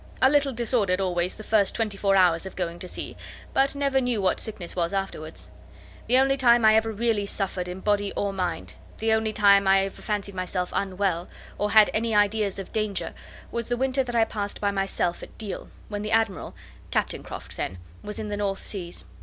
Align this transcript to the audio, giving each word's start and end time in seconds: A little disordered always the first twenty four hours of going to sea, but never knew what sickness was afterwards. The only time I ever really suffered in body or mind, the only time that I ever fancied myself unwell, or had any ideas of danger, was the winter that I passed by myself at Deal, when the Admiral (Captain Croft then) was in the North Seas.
A 0.19 0.31
little 0.31 0.51
disordered 0.51 0.99
always 0.99 1.35
the 1.35 1.43
first 1.43 1.75
twenty 1.75 1.95
four 1.95 2.15
hours 2.15 2.47
of 2.47 2.55
going 2.55 2.79
to 2.79 2.87
sea, 2.87 3.15
but 3.53 3.75
never 3.75 4.01
knew 4.01 4.19
what 4.19 4.39
sickness 4.39 4.75
was 4.75 4.93
afterwards. 4.93 5.51
The 6.07 6.17
only 6.17 6.37
time 6.37 6.65
I 6.65 6.75
ever 6.75 6.91
really 6.91 7.27
suffered 7.27 7.67
in 7.67 7.81
body 7.81 8.11
or 8.15 8.33
mind, 8.33 8.73
the 8.97 9.13
only 9.13 9.31
time 9.31 9.65
that 9.65 9.69
I 9.69 9.85
ever 9.85 10.01
fancied 10.01 10.33
myself 10.33 10.71
unwell, 10.73 11.29
or 11.59 11.69
had 11.69 11.91
any 11.93 12.15
ideas 12.15 12.57
of 12.57 12.73
danger, 12.73 13.13
was 13.51 13.67
the 13.67 13.77
winter 13.77 14.03
that 14.03 14.15
I 14.15 14.25
passed 14.25 14.59
by 14.59 14.71
myself 14.71 15.21
at 15.21 15.37
Deal, 15.37 15.69
when 15.87 16.01
the 16.01 16.09
Admiral 16.11 16.55
(Captain 16.89 17.21
Croft 17.21 17.55
then) 17.55 17.77
was 18.01 18.17
in 18.17 18.29
the 18.29 18.37
North 18.37 18.63
Seas. 18.63 19.05